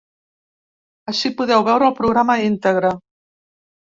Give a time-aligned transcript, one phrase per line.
[1.11, 2.93] Ací podeu veure el programa íntegre.